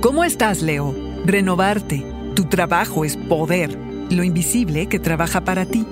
¿Cómo 0.00 0.22
estás, 0.22 0.62
Leo? 0.62 0.94
Renovarte. 1.24 2.06
Tu 2.36 2.44
trabajo 2.44 3.04
es 3.04 3.16
poder. 3.16 3.76
Lo 4.10 4.22
invisible 4.22 4.86
que 4.86 5.00
trabaja 5.00 5.40
para 5.40 5.66
ti. 5.66 5.84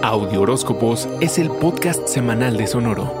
Audio 0.00 0.42
Horóscopos 0.42 1.08
es 1.20 1.38
el 1.38 1.50
podcast 1.50 2.06
semanal 2.06 2.56
de 2.56 2.68
Sonoro. 2.68 3.12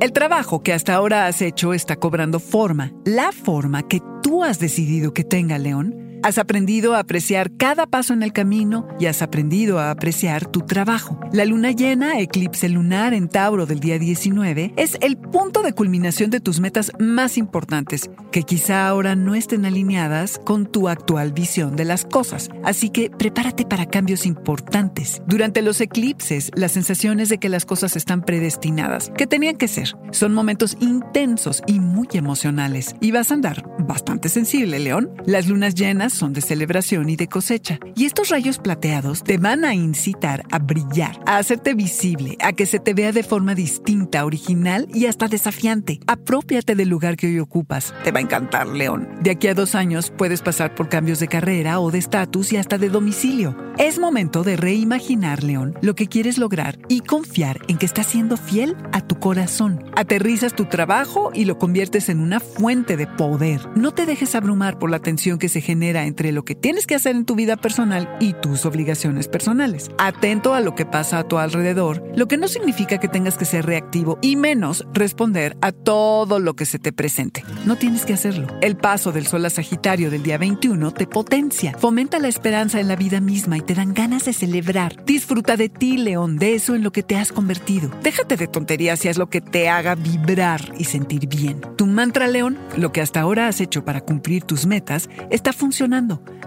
El 0.00 0.12
trabajo 0.12 0.64
que 0.64 0.72
hasta 0.72 0.94
ahora 0.94 1.28
has 1.28 1.40
hecho 1.40 1.72
está 1.72 1.94
cobrando 1.94 2.40
forma, 2.40 2.92
la 3.04 3.30
forma 3.30 3.86
que 3.86 4.02
tú 4.20 4.42
has 4.42 4.58
decidido 4.58 5.14
que 5.14 5.22
tenga, 5.22 5.58
León. 5.58 5.99
Has 6.22 6.36
aprendido 6.36 6.94
a 6.94 6.98
apreciar 6.98 7.50
cada 7.56 7.86
paso 7.86 8.12
en 8.12 8.22
el 8.22 8.34
camino 8.34 8.86
y 8.98 9.06
has 9.06 9.22
aprendido 9.22 9.78
a 9.78 9.90
apreciar 9.90 10.46
tu 10.46 10.60
trabajo. 10.60 11.18
La 11.32 11.46
luna 11.46 11.70
llena, 11.70 12.20
eclipse 12.20 12.68
lunar 12.68 13.14
en 13.14 13.28
Tauro 13.28 13.64
del 13.64 13.80
día 13.80 13.98
19, 13.98 14.74
es 14.76 14.98
el 15.00 15.16
punto 15.16 15.62
de 15.62 15.72
culminación 15.72 16.28
de 16.28 16.40
tus 16.40 16.60
metas 16.60 16.92
más 16.98 17.38
importantes, 17.38 18.10
que 18.32 18.42
quizá 18.42 18.86
ahora 18.86 19.16
no 19.16 19.34
estén 19.34 19.64
alineadas 19.64 20.38
con 20.44 20.66
tu 20.66 20.88
actual 20.88 21.32
visión 21.32 21.74
de 21.74 21.86
las 21.86 22.04
cosas. 22.04 22.50
Así 22.64 22.90
que 22.90 23.08
prepárate 23.08 23.64
para 23.64 23.86
cambios 23.86 24.26
importantes. 24.26 25.22
Durante 25.26 25.62
los 25.62 25.80
eclipses, 25.80 26.50
las 26.54 26.72
sensaciones 26.72 27.30
de 27.30 27.38
que 27.38 27.48
las 27.48 27.64
cosas 27.64 27.96
están 27.96 28.22
predestinadas, 28.22 29.10
que 29.16 29.26
tenían 29.26 29.56
que 29.56 29.68
ser, 29.68 29.94
son 30.10 30.34
momentos 30.34 30.76
intensos 30.80 31.62
y 31.66 31.80
muy 31.80 32.08
emocionales. 32.12 32.94
Y 33.00 33.10
vas 33.10 33.30
a 33.30 33.34
andar 33.34 33.64
bastante 33.78 34.28
sensible, 34.28 34.78
León. 34.80 35.10
Las 35.24 35.48
lunas 35.48 35.74
llenas 35.74 36.09
son 36.12 36.32
de 36.32 36.40
celebración 36.40 37.08
y 37.08 37.16
de 37.16 37.28
cosecha. 37.28 37.78
Y 37.94 38.04
estos 38.04 38.28
rayos 38.28 38.58
plateados 38.58 39.22
te 39.22 39.38
van 39.38 39.64
a 39.64 39.74
incitar 39.74 40.44
a 40.50 40.58
brillar, 40.58 41.18
a 41.26 41.38
hacerte 41.38 41.74
visible, 41.74 42.36
a 42.40 42.52
que 42.52 42.66
se 42.66 42.78
te 42.78 42.94
vea 42.94 43.12
de 43.12 43.22
forma 43.22 43.54
distinta, 43.54 44.24
original 44.24 44.88
y 44.92 45.06
hasta 45.06 45.28
desafiante. 45.28 46.00
Apropiate 46.06 46.74
del 46.74 46.88
lugar 46.88 47.16
que 47.16 47.28
hoy 47.28 47.38
ocupas. 47.38 47.94
Te 48.04 48.12
va 48.12 48.18
a 48.18 48.22
encantar, 48.22 48.66
León. 48.66 49.08
De 49.22 49.30
aquí 49.30 49.48
a 49.48 49.54
dos 49.54 49.74
años 49.74 50.12
puedes 50.16 50.42
pasar 50.42 50.74
por 50.74 50.88
cambios 50.88 51.20
de 51.20 51.28
carrera 51.28 51.80
o 51.80 51.90
de 51.90 51.98
estatus 51.98 52.52
y 52.52 52.56
hasta 52.56 52.78
de 52.78 52.88
domicilio. 52.88 53.56
Es 53.78 53.98
momento 53.98 54.42
de 54.42 54.56
reimaginar, 54.56 55.42
León, 55.42 55.74
lo 55.80 55.94
que 55.94 56.06
quieres 56.06 56.36
lograr 56.36 56.78
y 56.88 57.00
confiar 57.00 57.60
en 57.68 57.78
que 57.78 57.86
estás 57.86 58.06
siendo 58.06 58.36
fiel 58.36 58.76
a 58.92 59.00
tu 59.00 59.18
corazón. 59.18 59.84
Aterrizas 59.96 60.54
tu 60.54 60.66
trabajo 60.66 61.30
y 61.32 61.44
lo 61.44 61.58
conviertes 61.58 62.08
en 62.08 62.20
una 62.20 62.40
fuente 62.40 62.96
de 62.96 63.06
poder. 63.06 63.60
No 63.76 63.92
te 63.92 64.06
dejes 64.06 64.34
abrumar 64.34 64.78
por 64.78 64.90
la 64.90 64.98
tensión 64.98 65.38
que 65.38 65.48
se 65.48 65.60
genera 65.60 65.99
entre 66.04 66.32
lo 66.32 66.44
que 66.44 66.54
tienes 66.54 66.86
que 66.86 66.94
hacer 66.94 67.16
en 67.16 67.24
tu 67.24 67.34
vida 67.34 67.56
personal 67.56 68.16
y 68.20 68.34
tus 68.34 68.64
obligaciones 68.64 69.28
personales. 69.28 69.90
Atento 69.98 70.54
a 70.54 70.60
lo 70.60 70.74
que 70.74 70.86
pasa 70.86 71.18
a 71.18 71.24
tu 71.28 71.38
alrededor, 71.38 72.02
lo 72.14 72.28
que 72.28 72.36
no 72.36 72.48
significa 72.48 72.98
que 72.98 73.08
tengas 73.08 73.36
que 73.36 73.44
ser 73.44 73.66
reactivo 73.66 74.18
y 74.22 74.36
menos 74.36 74.86
responder 74.92 75.56
a 75.60 75.72
todo 75.72 76.38
lo 76.38 76.54
que 76.54 76.66
se 76.66 76.78
te 76.78 76.92
presente. 76.92 77.44
No 77.64 77.76
tienes 77.76 78.04
que 78.04 78.14
hacerlo. 78.14 78.46
El 78.60 78.76
paso 78.76 79.12
del 79.12 79.26
sol 79.26 79.44
a 79.44 79.50
Sagitario 79.50 80.10
del 80.10 80.22
día 80.22 80.38
21 80.38 80.90
te 80.92 81.06
potencia, 81.06 81.76
fomenta 81.78 82.18
la 82.18 82.28
esperanza 82.28 82.80
en 82.80 82.88
la 82.88 82.96
vida 82.96 83.20
misma 83.20 83.58
y 83.58 83.60
te 83.60 83.74
dan 83.74 83.94
ganas 83.94 84.24
de 84.24 84.32
celebrar. 84.32 85.04
Disfruta 85.04 85.56
de 85.56 85.68
ti, 85.68 85.98
León, 85.98 86.38
de 86.38 86.54
eso 86.54 86.74
en 86.74 86.82
lo 86.82 86.92
que 86.92 87.02
te 87.02 87.16
has 87.16 87.32
convertido. 87.32 87.90
Déjate 88.02 88.36
de 88.36 88.46
tonterías 88.46 89.04
y 89.04 89.08
haz 89.08 89.18
lo 89.18 89.28
que 89.28 89.40
te 89.40 89.68
haga 89.68 89.94
vibrar 89.94 90.72
y 90.78 90.84
sentir 90.84 91.28
bien. 91.28 91.60
Tu 91.76 91.86
mantra, 91.86 92.26
León, 92.26 92.58
lo 92.76 92.92
que 92.92 93.00
hasta 93.00 93.20
ahora 93.20 93.48
has 93.48 93.60
hecho 93.60 93.84
para 93.84 94.00
cumplir 94.00 94.44
tus 94.44 94.66
metas, 94.66 95.08
está 95.30 95.52
funcionando. 95.52 95.89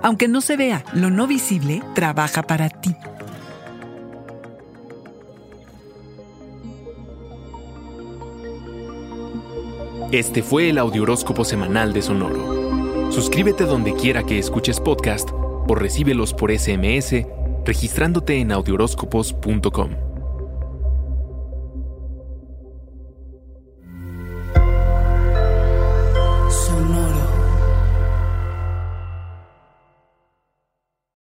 Aunque 0.01 0.27
no 0.27 0.41
se 0.41 0.57
vea, 0.57 0.83
lo 0.93 1.09
no 1.09 1.27
visible 1.27 1.81
trabaja 1.95 2.43
para 2.43 2.69
ti. 2.69 2.95
Este 10.11 10.43
fue 10.43 10.69
el 10.69 10.77
Audioróscopo 10.77 11.43
semanal 11.43 11.91
de 11.91 12.03
Sonoro. 12.03 13.11
Suscríbete 13.11 13.65
donde 13.65 13.95
quiera 13.95 14.23
que 14.23 14.37
escuches 14.37 14.79
podcast 14.79 15.29
o 15.31 15.75
recíbelos 15.75 16.33
por 16.33 16.51
SMS 16.51 17.25
registrándote 17.65 18.39
en 18.39 18.51
audioróscopos.com. 18.51 20.02